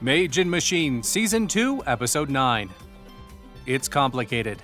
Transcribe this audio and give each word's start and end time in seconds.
Mage 0.00 0.38
and 0.38 0.48
Machine, 0.48 1.02
Season 1.02 1.48
2, 1.48 1.82
Episode 1.86 2.30
9. 2.30 2.70
It's 3.66 3.88
complicated. 3.88 4.62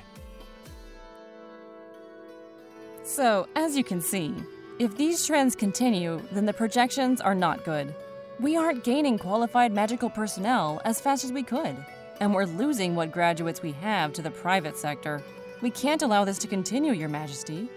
So, 3.02 3.48
as 3.56 3.76
you 3.76 3.82
can 3.82 4.00
see, 4.00 4.32
if 4.78 4.96
these 4.96 5.26
trends 5.26 5.56
continue, 5.56 6.22
then 6.30 6.46
the 6.46 6.52
projections 6.52 7.20
are 7.20 7.34
not 7.34 7.64
good. 7.64 7.92
We 8.38 8.56
aren't 8.56 8.84
gaining 8.84 9.18
qualified 9.18 9.72
magical 9.72 10.08
personnel 10.08 10.80
as 10.84 11.00
fast 11.00 11.24
as 11.24 11.32
we 11.32 11.42
could, 11.42 11.76
and 12.20 12.32
we're 12.32 12.46
losing 12.46 12.94
what 12.94 13.10
graduates 13.10 13.60
we 13.60 13.72
have 13.72 14.12
to 14.12 14.22
the 14.22 14.30
private 14.30 14.76
sector. 14.76 15.20
We 15.62 15.70
can't 15.70 16.02
allow 16.02 16.24
this 16.24 16.38
to 16.38 16.46
continue, 16.46 16.92
Your 16.92 17.08
Majesty. 17.08 17.68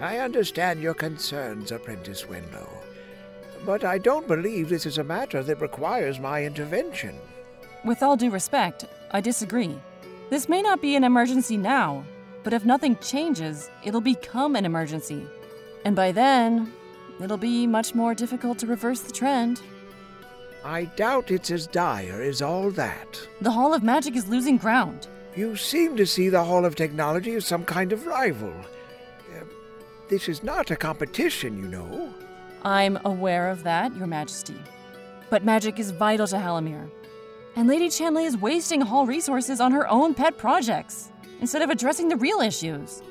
I 0.00 0.18
understand 0.18 0.82
your 0.82 0.94
concerns, 0.94 1.72
Apprentice 1.72 2.24
Winlow, 2.24 2.68
but 3.64 3.84
I 3.84 3.98
don't 3.98 4.26
believe 4.26 4.68
this 4.68 4.86
is 4.86 4.98
a 4.98 5.04
matter 5.04 5.42
that 5.42 5.60
requires 5.60 6.18
my 6.18 6.44
intervention. 6.44 7.18
With 7.84 8.02
all 8.02 8.16
due 8.16 8.30
respect, 8.30 8.86
I 9.10 9.20
disagree. 9.20 9.78
This 10.30 10.48
may 10.48 10.62
not 10.62 10.80
be 10.80 10.96
an 10.96 11.04
emergency 11.04 11.56
now, 11.56 12.04
but 12.42 12.52
if 12.52 12.64
nothing 12.64 12.96
changes, 12.96 13.70
it'll 13.84 14.00
become 14.00 14.56
an 14.56 14.64
emergency. 14.64 15.26
And 15.84 15.96
by 15.96 16.12
then, 16.12 16.72
it'll 17.22 17.36
be 17.36 17.66
much 17.66 17.94
more 17.94 18.14
difficult 18.14 18.58
to 18.58 18.66
reverse 18.66 19.00
the 19.00 19.12
trend. 19.12 19.62
I 20.64 20.84
doubt 20.84 21.30
it's 21.30 21.50
as 21.50 21.66
dire 21.66 22.22
as 22.22 22.42
all 22.42 22.70
that. 22.72 23.26
The 23.40 23.50
Hall 23.50 23.72
of 23.72 23.82
Magic 23.82 24.14
is 24.14 24.28
losing 24.28 24.58
ground. 24.58 25.08
You 25.34 25.56
seem 25.56 25.96
to 25.96 26.06
see 26.06 26.28
the 26.28 26.44
Hall 26.44 26.64
of 26.64 26.76
Technology 26.76 27.34
as 27.34 27.46
some 27.46 27.64
kind 27.64 27.92
of 27.92 28.06
rival. 28.06 28.52
Uh, 29.32 29.44
this 30.08 30.28
is 30.28 30.42
not 30.42 30.70
a 30.70 30.76
competition, 30.76 31.58
you 31.58 31.68
know. 31.68 32.12
I'm 32.62 32.98
aware 33.04 33.48
of 33.48 33.62
that, 33.62 33.96
Your 33.96 34.06
Majesty. 34.06 34.56
But 35.30 35.44
magic 35.44 35.78
is 35.78 35.90
vital 35.90 36.26
to 36.26 36.36
Halimir. 36.36 36.90
And 37.56 37.68
Lady 37.68 37.88
Chanley 37.88 38.26
is 38.26 38.36
wasting 38.36 38.80
Hall 38.80 39.06
resources 39.06 39.60
on 39.60 39.72
her 39.72 39.88
own 39.88 40.14
pet 40.14 40.36
projects 40.36 41.10
instead 41.40 41.62
of 41.62 41.70
addressing 41.70 42.08
the 42.08 42.16
real 42.16 42.40
issues. 42.40 43.02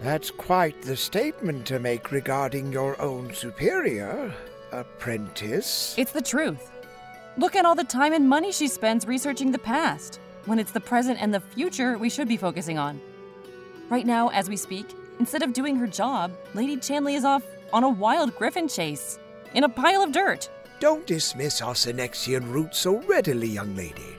That's 0.00 0.30
quite 0.30 0.82
the 0.82 0.96
statement 0.96 1.66
to 1.66 1.78
make 1.78 2.10
regarding 2.10 2.72
your 2.72 3.00
own 3.00 3.32
superior, 3.34 4.34
apprentice. 4.72 5.94
It's 5.96 6.12
the 6.12 6.22
truth. 6.22 6.70
Look 7.36 7.56
at 7.56 7.64
all 7.64 7.74
the 7.74 7.84
time 7.84 8.12
and 8.12 8.28
money 8.28 8.52
she 8.52 8.68
spends 8.68 9.06
researching 9.06 9.52
the 9.52 9.58
past, 9.58 10.20
when 10.46 10.58
it's 10.58 10.72
the 10.72 10.80
present 10.80 11.20
and 11.22 11.32
the 11.32 11.40
future 11.40 11.98
we 11.98 12.10
should 12.10 12.28
be 12.28 12.36
focusing 12.36 12.78
on. 12.78 13.00
Right 13.88 14.06
now, 14.06 14.28
as 14.28 14.48
we 14.48 14.56
speak, 14.56 14.86
instead 15.18 15.42
of 15.42 15.52
doing 15.52 15.76
her 15.76 15.86
job, 15.86 16.32
Lady 16.54 16.76
Chanley 16.76 17.14
is 17.14 17.24
off 17.24 17.44
on 17.72 17.84
a 17.84 17.88
wild 17.88 18.34
griffin 18.36 18.68
chase 18.68 19.18
in 19.54 19.64
a 19.64 19.68
pile 19.68 20.02
of 20.02 20.12
dirt. 20.12 20.48
Don't 20.80 21.06
dismiss 21.06 21.62
our 21.62 21.74
Synexian 21.74 22.50
roots 22.50 22.78
so 22.78 22.96
readily, 23.02 23.48
young 23.48 23.74
lady. 23.76 24.16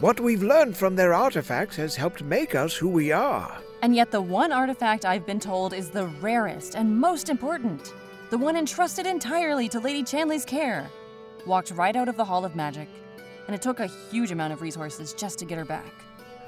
What 0.00 0.20
we've 0.20 0.42
learned 0.42 0.76
from 0.76 0.94
their 0.94 1.14
artifacts 1.14 1.76
has 1.76 1.96
helped 1.96 2.22
make 2.22 2.54
us 2.54 2.76
who 2.76 2.88
we 2.88 3.12
are. 3.12 3.58
And 3.82 3.94
yet, 3.94 4.10
the 4.10 4.20
one 4.20 4.52
artifact 4.52 5.04
I've 5.04 5.24
been 5.24 5.40
told 5.40 5.72
is 5.72 5.88
the 5.90 6.06
rarest 6.20 6.74
and 6.74 7.00
most 7.00 7.28
important. 7.28 7.94
The 8.30 8.38
one 8.38 8.56
entrusted 8.56 9.06
entirely 9.06 9.68
to 9.70 9.80
Lady 9.80 10.02
Chanley's 10.02 10.44
care. 10.44 10.90
Walked 11.46 11.70
right 11.70 11.96
out 11.96 12.08
of 12.08 12.16
the 12.16 12.24
Hall 12.24 12.44
of 12.44 12.56
Magic. 12.56 12.88
And 13.46 13.54
it 13.54 13.62
took 13.62 13.80
a 13.80 13.86
huge 13.86 14.32
amount 14.32 14.52
of 14.52 14.60
resources 14.60 15.14
just 15.14 15.38
to 15.38 15.44
get 15.44 15.58
her 15.58 15.64
back. 15.64 15.92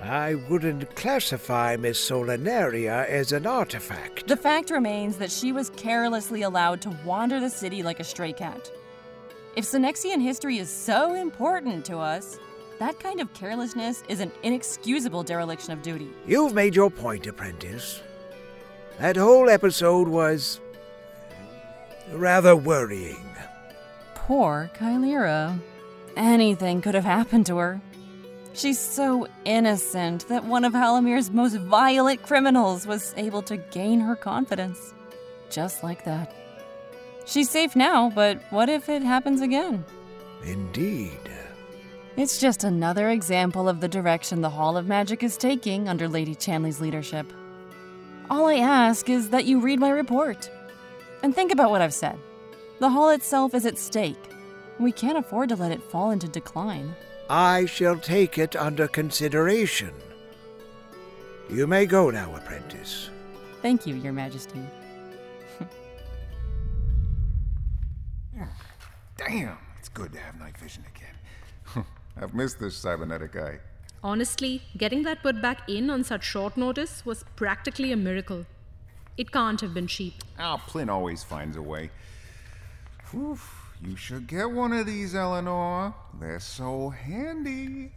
I 0.00 0.36
wouldn't 0.48 0.94
classify 0.94 1.76
Miss 1.76 1.98
Solanaria 1.98 3.06
as 3.08 3.32
an 3.32 3.46
artifact. 3.46 4.28
The 4.28 4.36
fact 4.36 4.70
remains 4.70 5.16
that 5.18 5.30
she 5.30 5.50
was 5.50 5.70
carelessly 5.70 6.42
allowed 6.42 6.80
to 6.82 6.96
wander 7.04 7.40
the 7.40 7.50
city 7.50 7.82
like 7.82 7.98
a 7.98 8.04
stray 8.04 8.32
cat. 8.32 8.70
If 9.56 9.64
Synexian 9.64 10.22
history 10.22 10.58
is 10.58 10.70
so 10.70 11.14
important 11.14 11.84
to 11.86 11.98
us, 11.98 12.38
that 12.78 13.00
kind 13.00 13.20
of 13.20 13.32
carelessness 13.34 14.04
is 14.08 14.20
an 14.20 14.30
inexcusable 14.44 15.24
dereliction 15.24 15.72
of 15.72 15.82
duty. 15.82 16.08
You've 16.26 16.54
made 16.54 16.76
your 16.76 16.90
point, 16.90 17.26
apprentice. 17.26 18.00
That 19.00 19.16
whole 19.16 19.48
episode 19.50 20.06
was. 20.06 20.60
rather 22.12 22.54
worrying. 22.54 23.24
Poor 24.14 24.70
Kylira. 24.74 25.58
Anything 26.16 26.80
could 26.80 26.94
have 26.94 27.04
happened 27.04 27.46
to 27.46 27.56
her. 27.56 27.80
She's 28.54 28.78
so 28.78 29.26
innocent 29.44 30.26
that 30.28 30.44
one 30.44 30.64
of 30.64 30.72
Halimir's 30.72 31.30
most 31.30 31.56
violent 31.56 32.22
criminals 32.22 32.86
was 32.86 33.14
able 33.16 33.42
to 33.42 33.56
gain 33.56 34.00
her 34.00 34.16
confidence. 34.16 34.94
Just 35.50 35.82
like 35.82 36.04
that. 36.04 36.34
She's 37.24 37.50
safe 37.50 37.76
now, 37.76 38.10
but 38.10 38.40
what 38.50 38.68
if 38.68 38.88
it 38.88 39.02
happens 39.02 39.42
again? 39.42 39.84
Indeed. 40.44 41.30
It's 42.16 42.40
just 42.40 42.64
another 42.64 43.10
example 43.10 43.68
of 43.68 43.80
the 43.80 43.86
direction 43.86 44.40
the 44.40 44.50
Hall 44.50 44.76
of 44.76 44.88
Magic 44.88 45.22
is 45.22 45.36
taking 45.36 45.88
under 45.88 46.08
Lady 46.08 46.34
Chanley's 46.34 46.80
leadership. 46.80 47.32
All 48.30 48.46
I 48.46 48.56
ask 48.56 49.08
is 49.08 49.30
that 49.30 49.44
you 49.44 49.60
read 49.60 49.78
my 49.78 49.90
report. 49.90 50.50
And 51.22 51.34
think 51.34 51.52
about 51.52 51.70
what 51.70 51.80
I've 51.80 51.94
said. 51.94 52.18
The 52.80 52.90
Hall 52.90 53.10
itself 53.10 53.54
is 53.54 53.66
at 53.66 53.78
stake. 53.78 54.16
We 54.78 54.90
can't 54.90 55.18
afford 55.18 55.48
to 55.50 55.56
let 55.56 55.72
it 55.72 55.82
fall 55.82 56.10
into 56.10 56.28
decline. 56.28 56.94
I 57.30 57.66
shall 57.66 57.98
take 57.98 58.38
it 58.38 58.56
under 58.56 58.88
consideration. 58.88 59.92
You 61.50 61.66
may 61.66 61.84
go 61.86 62.10
now, 62.10 62.34
apprentice. 62.34 63.10
Thank 63.60 63.86
you, 63.86 63.94
Your 63.96 64.12
Majesty. 64.12 64.62
Damn, 69.16 69.58
it's 69.78 69.88
good 69.88 70.12
to 70.12 70.18
have 70.18 70.38
night 70.38 70.56
vision 70.56 70.84
again. 70.94 71.84
I've 72.20 72.34
missed 72.34 72.60
this 72.60 72.76
cybernetic 72.76 73.36
eye. 73.36 73.58
Honestly, 74.02 74.62
getting 74.76 75.02
that 75.02 75.22
put 75.22 75.42
back 75.42 75.68
in 75.68 75.90
on 75.90 76.04
such 76.04 76.24
short 76.24 76.56
notice 76.56 77.04
was 77.04 77.24
practically 77.36 77.92
a 77.92 77.96
miracle. 77.96 78.46
It 79.16 79.32
can't 79.32 79.60
have 79.60 79.74
been 79.74 79.88
cheap. 79.88 80.14
Ah, 80.38 80.56
Plin 80.56 80.88
always 80.88 81.24
finds 81.24 81.56
a 81.56 81.62
way. 81.62 81.90
Whew, 83.10 83.38
you 83.82 83.96
should 83.96 84.26
get 84.26 84.50
one 84.50 84.72
of 84.72 84.86
these, 84.86 85.14
Eleanor. 85.14 85.94
They're 86.18 86.40
so 86.40 86.90
handy. 86.90 87.92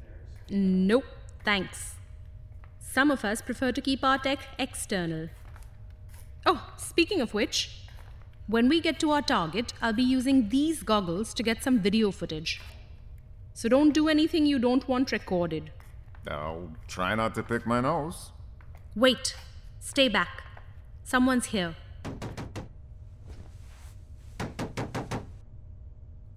Nope, 0.49 1.05
thanks. 1.43 1.95
Some 2.79 3.09
of 3.09 3.23
us 3.23 3.41
prefer 3.41 3.71
to 3.71 3.81
keep 3.81 4.03
our 4.03 4.17
tech 4.17 4.39
external. 4.59 5.29
Oh, 6.45 6.73
speaking 6.77 7.21
of 7.21 7.33
which, 7.33 7.81
when 8.47 8.67
we 8.67 8.81
get 8.81 8.99
to 8.99 9.11
our 9.11 9.21
target, 9.21 9.73
I'll 9.81 9.93
be 9.93 10.03
using 10.03 10.49
these 10.49 10.83
goggles 10.83 11.33
to 11.35 11.43
get 11.43 11.63
some 11.63 11.79
video 11.79 12.11
footage. 12.11 12.61
So 13.53 13.69
don't 13.69 13.93
do 13.93 14.09
anything 14.09 14.45
you 14.45 14.59
don't 14.59 14.87
want 14.87 15.11
recorded. 15.11 15.71
I'll 16.27 16.71
try 16.87 17.15
not 17.15 17.33
to 17.35 17.43
pick 17.43 17.65
my 17.65 17.81
nose. 17.81 18.31
Wait, 18.95 19.35
stay 19.79 20.09
back. 20.09 20.43
Someone's 21.03 21.47
here. 21.47 21.75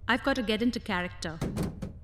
I've 0.07 0.23
got 0.23 0.35
to 0.35 0.43
get 0.43 0.61
into 0.61 0.79
character. 0.79 1.39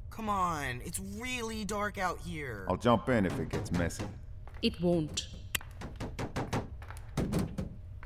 Come 0.10 0.30
on, 0.30 0.82
it's 0.84 1.00
really 1.18 1.64
dark 1.66 1.98
out 1.98 2.20
here. 2.26 2.66
I'll 2.70 2.78
jump 2.78 3.10
in 3.10 3.26
if 3.26 3.38
it 3.40 3.50
gets 3.50 3.72
messy. 3.72 4.04
It 4.62 4.80
won't. 4.82 5.28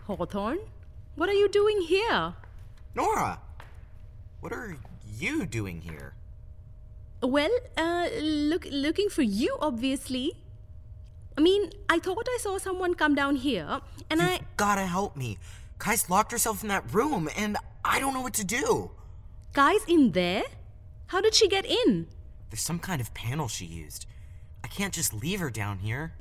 Hawthorne? 0.06 0.60
What 1.16 1.30
are 1.30 1.34
you 1.34 1.50
doing 1.50 1.82
here? 1.82 2.34
Nora! 2.94 3.40
What 4.42 4.52
are 4.54 4.78
you 5.18 5.46
doing 5.46 5.82
here? 5.82 6.14
Well, 7.22 7.52
uh, 7.78 8.08
look, 8.22 8.68
looking 8.70 9.10
for 9.10 9.24
you, 9.24 9.58
obviously. 9.60 10.34
I 11.38 11.42
mean, 11.42 11.72
I 11.90 12.00
thought 12.00 12.28
I 12.30 12.38
saw 12.40 12.58
someone 12.58 12.94
come 12.94 13.16
down 13.16 13.38
here, 13.38 13.80
and 14.10 14.22
You've 14.22 14.30
I. 14.30 14.40
gotta 14.58 14.86
help 14.86 15.18
me. 15.18 15.38
Kai's 15.80 16.10
locked 16.10 16.32
herself 16.32 16.62
in 16.62 16.70
that 16.70 16.94
room, 16.94 17.30
and 17.36 17.58
I 17.84 18.00
don't 18.00 18.14
know 18.14 18.22
what 18.22 18.34
to 18.36 18.46
do. 18.46 18.92
Kai's 19.56 19.86
in 19.88 20.12
there? 20.12 20.44
How 21.08 21.22
did 21.22 21.34
she 21.34 21.48
get 21.48 21.66
in? 21.66 22.08
There's 22.50 22.62
some 22.62 22.78
kind 22.78 23.00
of 23.00 23.14
panel 23.14 23.48
she 23.48 23.64
used. 23.64 24.06
I 24.66 24.68
can't 24.68 24.94
just 24.94 25.14
leave 25.14 25.40
her 25.40 25.50
down 25.50 25.78
here. 25.80 26.12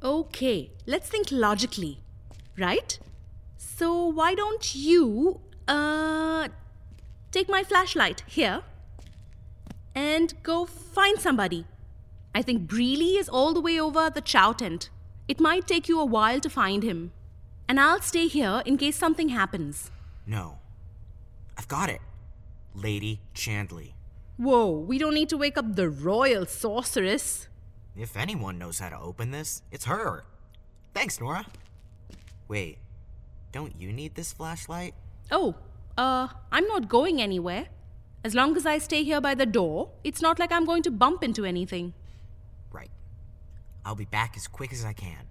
Okay, 0.00 0.70
let's 0.86 1.08
think 1.08 1.32
logically, 1.32 1.98
right? 2.56 2.96
So 3.58 4.06
why 4.06 4.36
don't 4.36 4.76
you, 4.76 5.40
uh, 5.66 6.48
take 7.32 7.48
my 7.48 7.64
flashlight 7.64 8.22
here 8.28 8.62
and 9.92 10.32
go 10.44 10.64
find 10.64 11.18
somebody? 11.18 11.66
I 12.32 12.42
think 12.42 12.68
Breely 12.68 13.18
is 13.18 13.28
all 13.28 13.52
the 13.52 13.60
way 13.60 13.80
over 13.80 13.98
at 14.06 14.14
the 14.14 14.20
chow 14.20 14.52
tent. 14.52 14.90
It 15.26 15.40
might 15.40 15.66
take 15.66 15.88
you 15.88 15.98
a 15.98 16.04
while 16.04 16.38
to 16.38 16.48
find 16.48 16.84
him. 16.84 17.10
And 17.68 17.80
I'll 17.80 18.02
stay 18.02 18.28
here 18.28 18.62
in 18.64 18.76
case 18.76 18.96
something 18.96 19.30
happens. 19.30 19.90
No. 20.28 20.58
I've 21.58 21.66
got 21.66 21.88
it. 21.90 22.00
Lady 22.74 23.20
Chanley. 23.34 23.94
Whoa, 24.36 24.70
we 24.70 24.98
don't 24.98 25.14
need 25.14 25.28
to 25.28 25.36
wake 25.36 25.56
up 25.56 25.76
the 25.76 25.88
royal 25.88 26.44
sorceress. 26.44 27.48
If 27.96 28.16
anyone 28.16 28.58
knows 28.58 28.80
how 28.80 28.88
to 28.88 28.98
open 28.98 29.30
this, 29.30 29.62
it's 29.70 29.84
her. 29.84 30.24
Thanks, 30.92 31.20
Nora. 31.20 31.46
Wait, 32.48 32.78
don't 33.52 33.80
you 33.80 33.92
need 33.92 34.16
this 34.16 34.32
flashlight? 34.32 34.94
Oh, 35.30 35.54
uh, 35.96 36.28
I'm 36.50 36.66
not 36.66 36.88
going 36.88 37.22
anywhere. 37.22 37.66
As 38.24 38.34
long 38.34 38.56
as 38.56 38.66
I 38.66 38.78
stay 38.78 39.04
here 39.04 39.20
by 39.20 39.34
the 39.34 39.46
door, 39.46 39.90
it's 40.02 40.20
not 40.20 40.38
like 40.38 40.50
I'm 40.50 40.64
going 40.64 40.82
to 40.82 40.90
bump 40.90 41.22
into 41.22 41.44
anything. 41.44 41.94
Right. 42.72 42.90
I'll 43.84 43.94
be 43.94 44.06
back 44.06 44.34
as 44.36 44.48
quick 44.48 44.72
as 44.72 44.84
I 44.84 44.92
can. 44.92 45.28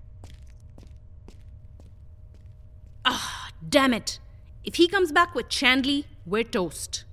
Ah, 3.04 3.50
damn 3.68 3.94
it! 3.94 4.20
If 4.64 4.76
he 4.76 4.88
comes 4.88 5.12
back 5.12 5.36
with 5.36 5.50
Chanley, 5.50 6.06
we're 6.26 6.46
toast. 6.46 7.04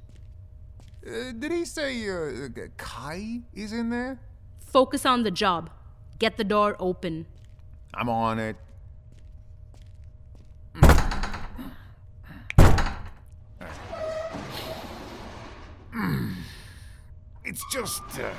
Uh, 1.06 1.32
did 1.38 1.50
he 1.50 1.64
say 1.64 2.08
uh, 2.08 2.48
Kai 2.76 3.40
is 3.54 3.72
in 3.72 3.90
there? 3.90 4.20
Focus 4.58 5.06
on 5.06 5.22
the 5.22 5.30
job. 5.30 5.70
Get 6.18 6.36
the 6.36 6.44
door 6.44 6.76
open. 6.78 7.26
I'm 7.94 8.08
on 8.08 8.38
it. 8.38 8.56
It's 17.44 17.64
just, 17.72 18.02
uh, 18.20 18.30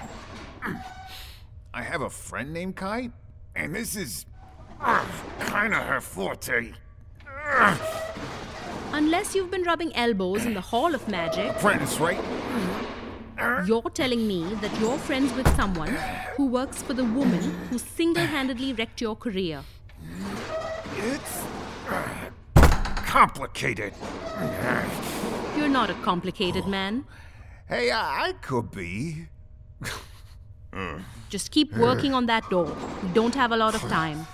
I 1.73 1.81
have 1.81 2.01
a 2.01 2.09
friend 2.09 2.53
named 2.53 2.77
Kai, 2.77 3.09
and 3.55 3.75
this 3.75 3.97
is 3.97 4.25
uh, 4.79 5.05
kind 5.39 5.73
of 5.73 5.83
her 5.83 5.99
forte. 5.99 6.71
Unless 8.93 9.35
you've 9.35 9.49
been 9.49 9.63
rubbing 9.63 9.95
elbows 9.95 10.45
in 10.45 10.53
the 10.53 10.61
Hall 10.61 10.93
of 10.93 11.07
Magic, 11.07 11.49
Apprentice, 11.51 11.99
right? 11.99 12.19
you're 13.65 13.89
telling 13.93 14.27
me 14.27 14.53
that 14.55 14.79
you're 14.79 14.97
friends 14.97 15.33
with 15.33 15.47
someone 15.55 15.95
who 16.35 16.45
works 16.47 16.81
for 16.81 16.93
the 16.93 17.03
woman 17.03 17.41
who 17.69 17.77
single 17.77 18.25
handedly 18.25 18.73
wrecked 18.73 19.01
your 19.01 19.15
career. 19.15 19.63
It's 20.97 21.43
uh, 21.89 22.29
complicated. 23.07 23.93
You're 25.57 25.69
not 25.69 25.89
a 25.89 25.95
complicated 25.95 26.67
man. 26.67 27.05
Hey, 27.67 27.91
I, 27.91 28.27
I 28.27 28.33
could 28.33 28.71
be. 28.71 29.27
Just 31.29 31.51
keep 31.51 31.73
working 31.77 32.13
on 32.13 32.25
that 32.25 32.49
door. 32.49 32.75
We 33.03 33.09
don't 33.13 33.35
have 33.35 33.51
a 33.51 33.57
lot 33.57 33.73
of 33.73 33.81
time. 33.81 34.27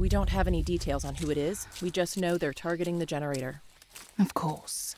We 0.00 0.08
don't 0.08 0.30
have 0.30 0.46
any 0.46 0.62
details 0.62 1.04
on 1.04 1.16
who 1.16 1.30
it 1.30 1.36
is. 1.36 1.66
We 1.82 1.90
just 1.90 2.16
know 2.16 2.38
they're 2.38 2.54
targeting 2.54 2.98
the 2.98 3.04
generator. 3.04 3.60
Of 4.18 4.32
course. 4.32 4.96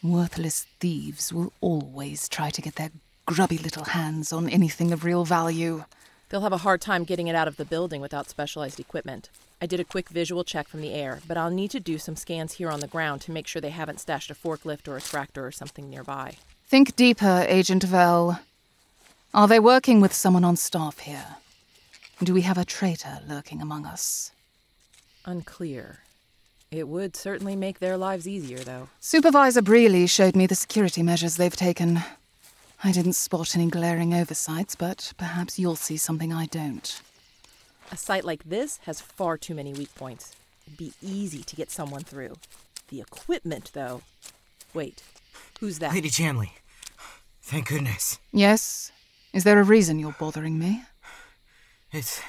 Worthless 0.00 0.64
thieves 0.78 1.32
will 1.32 1.52
always 1.60 2.28
try 2.28 2.50
to 2.50 2.62
get 2.62 2.76
their 2.76 2.92
grubby 3.26 3.58
little 3.58 3.82
hands 3.82 4.32
on 4.32 4.48
anything 4.48 4.92
of 4.92 5.02
real 5.02 5.24
value. 5.24 5.86
They'll 6.28 6.42
have 6.42 6.52
a 6.52 6.58
hard 6.58 6.80
time 6.80 7.02
getting 7.02 7.26
it 7.26 7.34
out 7.34 7.48
of 7.48 7.56
the 7.56 7.64
building 7.64 8.00
without 8.00 8.28
specialized 8.28 8.78
equipment. 8.78 9.28
I 9.60 9.66
did 9.66 9.80
a 9.80 9.84
quick 9.84 10.08
visual 10.08 10.44
check 10.44 10.68
from 10.68 10.82
the 10.82 10.94
air, 10.94 11.18
but 11.26 11.36
I'll 11.36 11.50
need 11.50 11.72
to 11.72 11.80
do 11.80 11.98
some 11.98 12.14
scans 12.14 12.52
here 12.52 12.70
on 12.70 12.78
the 12.78 12.86
ground 12.86 13.22
to 13.22 13.32
make 13.32 13.48
sure 13.48 13.60
they 13.60 13.70
haven't 13.70 13.98
stashed 13.98 14.30
a 14.30 14.34
forklift 14.34 14.86
or 14.86 14.96
a 14.96 15.00
tractor 15.00 15.44
or 15.44 15.50
something 15.50 15.90
nearby. 15.90 16.36
Think 16.68 16.94
deeper, 16.94 17.44
Agent 17.48 17.82
Vel. 17.82 18.40
Are 19.34 19.48
they 19.48 19.58
working 19.58 20.00
with 20.00 20.12
someone 20.12 20.44
on 20.44 20.56
staff 20.56 21.00
here? 21.00 21.41
Do 22.22 22.34
we 22.34 22.42
have 22.42 22.56
a 22.58 22.64
traitor 22.64 23.18
lurking 23.26 23.60
among 23.60 23.84
us? 23.84 24.30
Unclear. 25.24 25.98
It 26.70 26.86
would 26.86 27.16
certainly 27.16 27.56
make 27.56 27.80
their 27.80 27.96
lives 27.96 28.28
easier, 28.28 28.58
though. 28.58 28.88
Supervisor 29.00 29.60
Breeley 29.60 30.08
showed 30.08 30.36
me 30.36 30.46
the 30.46 30.54
security 30.54 31.02
measures 31.02 31.36
they've 31.36 31.56
taken. 31.56 32.00
I 32.84 32.92
didn't 32.92 33.14
spot 33.14 33.56
any 33.56 33.66
glaring 33.66 34.14
oversights, 34.14 34.76
but 34.76 35.12
perhaps 35.18 35.58
you'll 35.58 35.74
see 35.74 35.96
something 35.96 36.32
I 36.32 36.46
don't. 36.46 37.02
A 37.90 37.96
site 37.96 38.24
like 38.24 38.44
this 38.44 38.78
has 38.84 39.00
far 39.00 39.36
too 39.36 39.56
many 39.56 39.72
weak 39.72 39.92
points. 39.96 40.36
It'd 40.66 40.78
be 40.78 40.92
easy 41.02 41.42
to 41.42 41.56
get 41.56 41.72
someone 41.72 42.04
through. 42.04 42.36
The 42.88 43.00
equipment, 43.00 43.72
though. 43.74 44.02
Wait, 44.72 45.02
who's 45.58 45.80
that? 45.80 45.92
Lady 45.92 46.08
Chanley. 46.08 46.50
Thank 47.42 47.68
goodness. 47.68 48.20
Yes? 48.32 48.92
Is 49.32 49.42
there 49.42 49.58
a 49.58 49.64
reason 49.64 49.98
you're 49.98 50.14
bothering 50.20 50.56
me? 50.56 50.84
It's. 51.92 52.22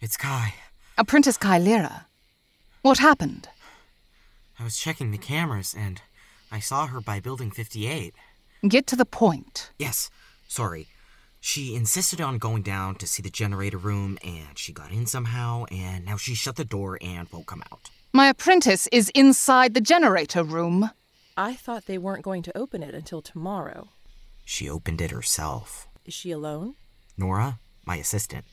It's 0.00 0.16
Kai. 0.16 0.54
Apprentice 0.96 1.38
Kylira. 1.38 2.06
What 2.82 2.98
happened? 2.98 3.48
I 4.58 4.64
was 4.64 4.76
checking 4.76 5.12
the 5.12 5.18
cameras 5.18 5.72
and 5.78 6.02
I 6.50 6.58
saw 6.58 6.88
her 6.88 7.00
by 7.00 7.20
Building 7.20 7.52
58. 7.52 8.14
Get 8.66 8.88
to 8.88 8.96
the 8.96 9.04
point. 9.04 9.70
Yes, 9.78 10.10
sorry. 10.48 10.88
She 11.40 11.76
insisted 11.76 12.20
on 12.20 12.38
going 12.38 12.62
down 12.62 12.96
to 12.96 13.06
see 13.06 13.22
the 13.22 13.30
generator 13.30 13.78
room 13.78 14.18
and 14.24 14.58
she 14.58 14.72
got 14.72 14.90
in 14.90 15.06
somehow 15.06 15.66
and 15.70 16.04
now 16.04 16.16
she 16.16 16.34
shut 16.34 16.56
the 16.56 16.64
door 16.64 16.98
and 17.00 17.28
won't 17.30 17.46
come 17.46 17.62
out. 17.70 17.88
My 18.12 18.26
apprentice 18.26 18.88
is 18.90 19.10
inside 19.14 19.74
the 19.74 19.80
generator 19.80 20.42
room. 20.42 20.90
I 21.36 21.54
thought 21.54 21.86
they 21.86 21.98
weren't 21.98 22.24
going 22.24 22.42
to 22.42 22.58
open 22.58 22.82
it 22.82 22.96
until 22.96 23.22
tomorrow. 23.22 23.90
She 24.44 24.68
opened 24.68 25.00
it 25.00 25.12
herself. 25.12 25.86
Is 26.04 26.14
she 26.14 26.32
alone? 26.32 26.74
Nora, 27.16 27.60
my 27.88 27.96
assistant, 27.96 28.44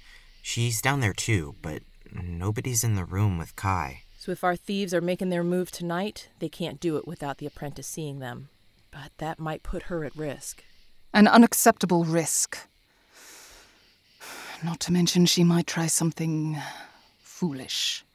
she's 0.42 0.82
down 0.82 1.02
there 1.02 1.14
too, 1.14 1.56
but 1.62 1.84
nobody's 2.12 2.84
in 2.84 2.96
the 2.96 3.04
room 3.04 3.38
with 3.38 3.56
Kai. 3.56 4.02
So 4.18 4.32
if 4.32 4.44
our 4.44 4.56
thieves 4.56 4.94
are 4.94 5.02
making 5.02 5.30
their 5.30 5.44
move 5.44 5.70
tonight, 5.70 6.30
they 6.40 6.50
can't 6.50 6.80
do 6.80 6.96
it 6.98 7.06
without 7.06 7.38
the 7.38 7.46
apprentice 7.46 7.86
seeing 7.86 8.20
them. 8.20 8.50
But 8.90 9.12
that 9.18 9.38
might 9.38 9.62
put 9.62 9.84
her 9.84 10.06
at 10.06 10.16
risk. 10.16 10.64
An 11.14 11.28
unacceptable 11.28 12.06
risk. 12.06 12.58
Not 14.64 14.80
to 14.80 14.94
mention, 14.94 15.26
she 15.26 15.44
might 15.44 15.68
try 15.68 15.88
something 15.88 16.58
foolish. 17.20 18.06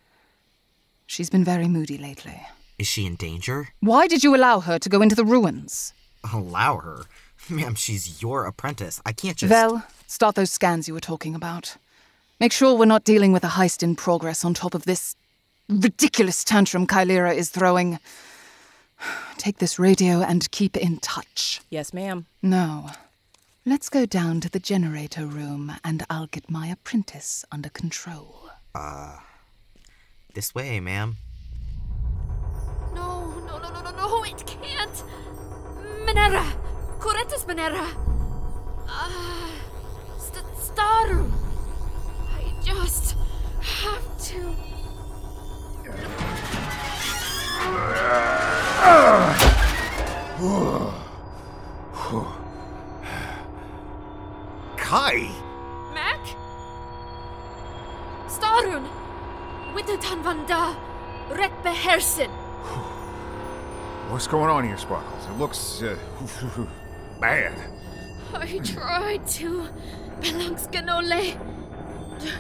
She's 1.06 1.30
been 1.30 1.44
very 1.44 1.68
moody 1.68 1.98
lately. 1.98 2.40
Is 2.78 2.86
she 2.86 3.04
in 3.04 3.16
danger? 3.16 3.68
Why 3.80 4.06
did 4.06 4.24
you 4.24 4.34
allow 4.34 4.60
her 4.60 4.78
to 4.78 4.88
go 4.88 5.02
into 5.02 5.14
the 5.14 5.24
ruins? 5.24 5.92
Allow 6.32 6.78
her. 6.78 7.04
Ma'am, 7.50 7.74
she's 7.74 8.22
your 8.22 8.46
apprentice. 8.46 9.00
I 9.06 9.12
can't 9.12 9.36
just. 9.36 9.48
Vel, 9.48 9.84
start 10.06 10.34
those 10.34 10.50
scans 10.50 10.86
you 10.88 10.94
were 10.94 11.00
talking 11.00 11.34
about. 11.34 11.76
Make 12.38 12.52
sure 12.52 12.76
we're 12.76 12.86
not 12.86 13.04
dealing 13.04 13.32
with 13.32 13.44
a 13.44 13.48
heist 13.48 13.82
in 13.82 13.96
progress 13.96 14.44
on 14.44 14.54
top 14.54 14.74
of 14.74 14.84
this 14.84 15.16
ridiculous 15.68 16.42
tantrum 16.44 16.86
Kylira 16.86 17.34
is 17.34 17.50
throwing. 17.50 17.98
Take 19.36 19.58
this 19.58 19.78
radio 19.78 20.20
and 20.22 20.50
keep 20.50 20.76
in 20.76 20.98
touch. 20.98 21.60
Yes, 21.70 21.92
ma'am. 21.92 22.26
No. 22.42 22.90
Let's 23.66 23.88
go 23.88 24.06
down 24.06 24.40
to 24.40 24.48
the 24.48 24.58
generator 24.58 25.26
room 25.26 25.72
and 25.84 26.04
I'll 26.08 26.26
get 26.26 26.50
my 26.50 26.66
apprentice 26.68 27.44
under 27.52 27.68
control. 27.68 28.50
Uh. 28.74 29.18
This 30.32 30.54
way, 30.54 30.78
ma'am. 30.78 31.16
No, 32.94 33.30
no, 33.46 33.58
no, 33.58 33.70
no, 33.70 33.82
no, 33.82 33.90
no, 33.90 34.24
it 34.24 34.46
can't! 34.46 35.02
Minera! 36.06 36.46
Corretus 37.00 37.44
Minera! 37.46 37.86
Ah, 38.86 39.50
st- 40.18 40.44
Staru! 40.56 41.30
I 42.36 42.52
just 42.62 43.16
have 43.60 44.18
to. 44.28 44.54
Kai! 54.76 55.30
Mac? 55.94 56.20
Starun! 58.26 58.84
Wintertan 59.74 60.22
Vanda! 60.22 60.76
Ret 61.30 61.52
behersen! 61.62 62.30
What's 64.10 64.26
going 64.26 64.50
on 64.50 64.64
here, 64.64 64.76
Sparkles? 64.76 65.24
It 65.26 65.38
looks, 65.38 65.82
uh, 65.82 65.96
bad. 67.20 67.52
I 68.34 68.58
tried 68.58 69.26
to. 69.38 69.68
Belangskanole. 70.20 71.36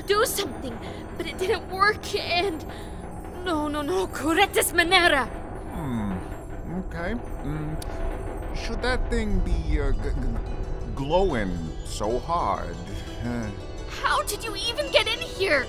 Do 0.06 0.24
something, 0.26 0.76
but 1.16 1.26
it 1.26 1.38
didn't 1.38 1.68
work, 1.70 2.14
and. 2.14 2.64
No, 3.44 3.68
no, 3.68 3.80
no, 3.82 4.06
correctus 4.06 4.72
manera! 4.74 5.24
Hmm. 5.72 6.12
Okay. 6.80 7.14
Mm, 7.42 7.76
should 8.54 8.82
that 8.82 9.08
thing 9.10 9.38
be 9.40 9.80
uh, 9.80 9.92
g- 9.92 9.98
g- 10.02 10.94
glowing 10.94 11.56
so 11.86 12.18
hard? 12.18 12.76
Uh, 13.24 13.46
How 14.02 14.22
did 14.24 14.44
you 14.44 14.54
even 14.56 14.90
get 14.92 15.06
in 15.06 15.18
here? 15.20 15.66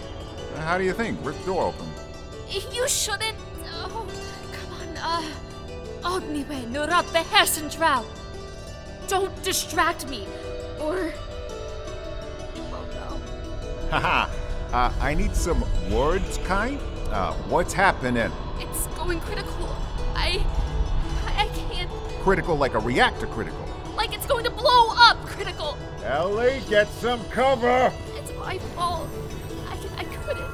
how 0.58 0.78
do 0.78 0.84
you 0.84 0.92
think? 0.94 1.18
Rip 1.24 1.38
the 1.40 1.46
door 1.46 1.64
open. 1.72 1.88
You 2.76 2.86
shouldn't. 2.90 3.38
Oh, 3.74 4.06
come 4.52 4.74
on, 4.82 4.98
uh. 4.98 5.24
Ogniwe 6.04 6.68
nurat 6.74 7.06
behersen 7.14 7.70
trow. 7.72 8.04
Don't 9.08 9.44
distract 9.44 10.08
me, 10.10 10.26
or. 10.80 11.14
Oh 12.56 12.86
no. 12.94 13.20
Haha. 13.90 14.30
uh, 14.72 14.94
I 15.02 15.14
need 15.14 15.36
some 15.36 15.66
words, 15.92 16.38
Kai. 16.40 16.78
Uh, 17.10 17.34
what's 17.50 17.74
happening? 17.74 18.32
It's 18.60 18.88
going 18.88 19.20
critical. 19.20 19.68
I. 20.16 20.46
I 21.26 21.48
can't. 21.54 21.90
Critical 22.24 22.56
like 22.56 22.74
a 22.74 22.80
reactor 22.80 23.28
critical. 23.28 23.66
Like 23.96 24.14
it's 24.14 24.26
going 24.26 24.44
to 24.46 24.52
blow 24.52 24.90
up 24.96 25.18
critical. 25.26 25.78
Ellie, 26.04 26.62
get 26.70 26.88
some 26.88 27.24
cover! 27.26 27.92
It's 28.16 28.32
my 28.40 28.58
fault. 28.76 29.08
I, 29.68 29.78
I 29.98 30.04
couldn't. 30.06 30.50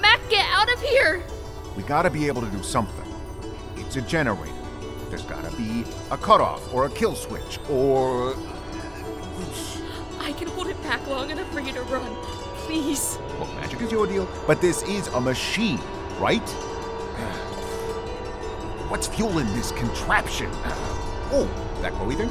Mac 0.00 0.20
get 0.28 0.44
out 0.50 0.72
of 0.72 0.80
here! 0.82 1.22
We 1.76 1.82
gotta 1.84 2.10
be 2.10 2.26
able 2.26 2.42
to 2.42 2.48
do 2.48 2.62
something. 2.62 3.06
It's 3.76 3.96
a 3.96 4.02
generator. 4.02 4.52
There's 5.12 5.24
gotta 5.24 5.54
be 5.58 5.84
a 6.10 6.16
cutoff 6.16 6.72
or 6.72 6.86
a 6.86 6.90
kill 6.90 7.14
switch 7.14 7.58
or. 7.68 8.34
I 10.18 10.32
can 10.32 10.48
hold 10.48 10.68
it 10.68 10.82
back 10.82 11.06
long 11.06 11.30
enough 11.30 11.52
for 11.52 11.60
you 11.60 11.70
to 11.74 11.82
run. 11.82 12.16
Please. 12.64 13.18
Look, 13.38 13.54
magic 13.56 13.82
is 13.82 13.92
your 13.92 14.06
deal, 14.06 14.26
but 14.46 14.62
this 14.62 14.82
is 14.84 15.08
a 15.08 15.20
machine, 15.20 15.78
right? 16.18 16.40
What's 18.88 19.06
fueling 19.06 19.52
this 19.52 19.70
contraption? 19.72 20.50
Oh, 21.34 21.46
that 21.82 21.92
glowy 21.92 22.16
thing? 22.16 22.30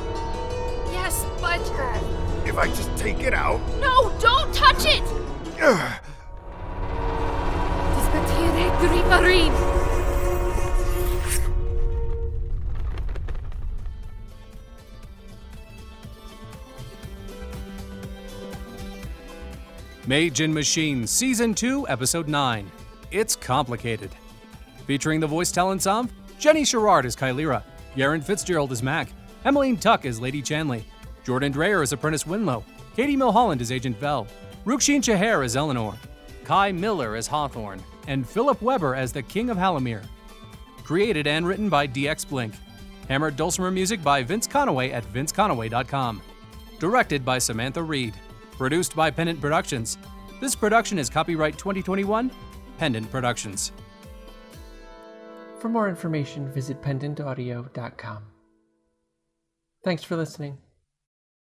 Yes, 0.91 1.25
but. 1.39 1.61
If 2.47 2.57
I 2.57 2.67
just 2.67 2.95
take 2.97 3.19
it 3.19 3.33
out. 3.35 3.61
No, 3.79 4.11
don't 4.19 4.51
touch 4.55 4.85
it! 4.85 5.03
Ugh. 5.61 6.01
Disbattere 7.95 8.71
Grimarin! 8.79 9.70
Mage 20.07 20.41
and 20.41 20.51
Machine, 20.51 21.05
Season 21.05 21.53
2, 21.53 21.87
Episode 21.87 22.27
9. 22.27 22.71
It's 23.11 23.35
Complicated. 23.35 24.09
Featuring 24.87 25.19
the 25.19 25.27
voice 25.27 25.51
talents 25.51 25.85
of 25.85 26.11
Jenny 26.39 26.65
Sherrard 26.65 27.05
as 27.05 27.15
Kylira, 27.15 27.61
Yaren 27.95 28.23
Fitzgerald 28.23 28.71
as 28.71 28.81
Mac, 28.81 29.09
Emmeline 29.45 29.77
Tuck 29.77 30.05
as 30.07 30.19
Lady 30.19 30.41
Chanley, 30.41 30.83
Jordan 31.23 31.51
Dreyer 31.51 31.83
as 31.83 31.93
Apprentice 31.93 32.23
Winlow, 32.23 32.63
Katie 32.95 33.15
Milholland 33.15 33.61
as 33.61 33.71
Agent 33.71 33.95
Vel, 33.99 34.25
Rukshin 34.65 35.01
Chaher 35.01 35.45
as 35.45 35.55
Eleanor, 35.55 35.93
Kai 36.45 36.71
Miller 36.71 37.15
as 37.15 37.27
Hawthorne, 37.27 37.83
and 38.07 38.27
Philip 38.27 38.59
Weber 38.59 38.95
as 38.95 39.13
the 39.13 39.21
King 39.21 39.51
of 39.51 39.57
Halimir. 39.57 40.03
Created 40.83 41.27
and 41.27 41.45
written 41.45 41.69
by 41.69 41.87
DX 41.87 42.27
Blink. 42.27 42.55
Hammered 43.07 43.35
dulcimer 43.35 43.69
music 43.69 44.01
by 44.03 44.23
Vince 44.23 44.47
Conaway 44.47 44.91
at 44.93 45.03
vinceconaway.com. 45.13 46.21
Directed 46.79 47.23
by 47.23 47.37
Samantha 47.37 47.83
Reed. 47.83 48.15
Produced 48.61 48.95
by 48.95 49.09
Pendant 49.09 49.41
Productions. 49.41 49.97
This 50.39 50.53
production 50.53 50.99
is 50.99 51.09
copyright 51.09 51.57
2021, 51.57 52.29
Pendant 52.77 53.09
Productions. 53.09 53.71
For 55.59 55.67
more 55.67 55.89
information, 55.89 56.47
visit 56.53 56.79
pendantaudio.com. 56.79 58.21
Thanks 59.83 60.03
for 60.03 60.15
listening. 60.15 60.59